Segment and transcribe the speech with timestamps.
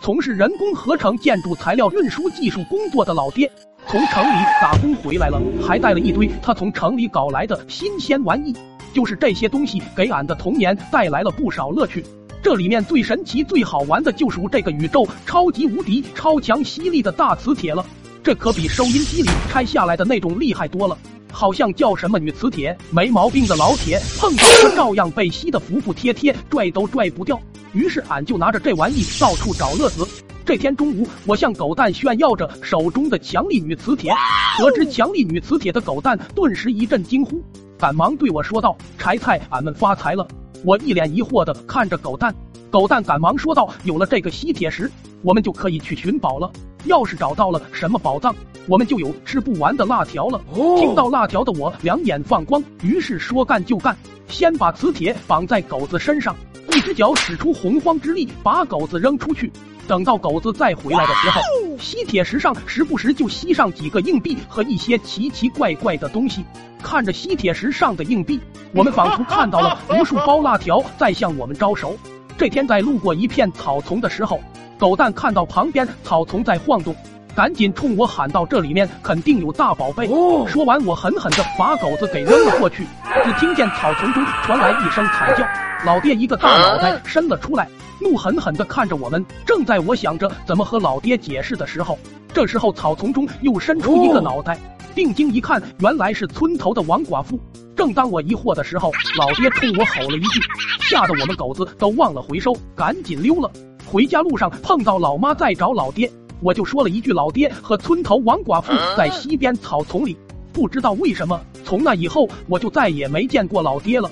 [0.00, 3.50] 从事人工合成建筑材料运输技术工作的老爹，
[3.86, 8.54] 从城里打工回来了，还带了一堆他从城里搞来的新鲜玩意。
[8.92, 12.04] 就是这些东西给俺的童年带来了不少乐趣。
[12.42, 17.84] 这里面最神奇、最好玩的就属这个宇宙超级无敌、超强吸力的大磁铁了。
[18.22, 20.98] 这可比收音机里拆下来的那种厉害多了。
[21.32, 27.40] 好像叫什么女磁铁，没毛病的老铁碰到它照样被吸得服服帖帖，拽都拽不掉。
[27.72, 30.06] 于是俺就拿着这玩意到处找乐子。
[30.44, 34.12] 这天中午，我向狗蛋炫耀着手中的强力女磁铁，
[34.58, 37.40] 得知强力女磁铁的狗蛋顿时一阵惊呼，
[37.78, 40.26] 赶忙对我说道：“柴菜，俺们发财了。”
[40.64, 42.34] 我一脸疑惑的看着狗蛋，
[42.70, 44.90] 狗蛋赶忙说道：“有了这个吸铁石，
[45.22, 46.50] 我们就可以去寻宝了。
[46.84, 48.34] 要是找到了什么宝藏，
[48.68, 50.40] 我们就有吃不完的辣条了。”
[50.78, 53.96] 听到辣条的我两眼放光，于是说干就干，
[54.28, 56.34] 先把磁铁绑在狗子身上，
[56.68, 59.50] 一只脚使出洪荒之力把狗子扔出去。
[59.88, 61.40] 等到狗子再回来的时候，
[61.78, 66.44] 吸铁石上时不时就吸上几个硬币和一些奇奇怪怪的东西。
[66.82, 68.40] 看着吸铁石上的硬币，
[68.72, 71.96] 我们仿佛 看到了无数包辣条在向我们招手。
[72.36, 74.40] 这天在路过一片草丛的时候，
[74.78, 76.94] 狗蛋看到旁边草丛在晃动，
[77.36, 80.08] 赶紧冲我喊道：“这里面肯定有大宝贝！”
[80.48, 82.84] 说完，我狠狠地把狗子给扔了过去。
[83.24, 85.46] 只听见草丛中传来一声惨叫，
[85.84, 87.68] 老爹一个大脑袋伸了出来。
[88.00, 91.98] 怒狠狠地看着我们，正在我想着怎么和老爹解释的时候，
[92.32, 94.58] 这时候草丛中又伸出一个脑袋，
[94.94, 97.38] 定睛一看，原来是村头的王寡妇。
[97.76, 100.40] 正当我疑惑的时候，老爹冲我吼了一句，
[100.80, 103.50] 吓得我们狗子都忘了回收，赶紧溜了。
[103.86, 106.10] 回家路上碰到老妈在找老爹，
[106.40, 110.16] 我就说了一句老爹和村头王寡妇在西边草丛里。
[110.52, 114.10] 不知道为什么，从那以后我就再也没见过老爹了。